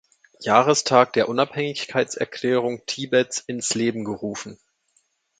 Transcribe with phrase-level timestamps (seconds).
[0.39, 4.57] Jahrestag der Unabhängigkeitserklärung Tibets ins Leben gerufen.